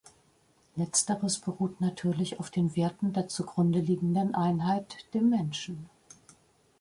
[0.77, 5.87] Letzteres beruht natürlich auf den Werten der zugrunde liegenden Einheit, dem Menschen.